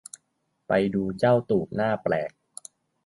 [0.67, 2.31] ไปดูเจ้าตูบหน้าแปลก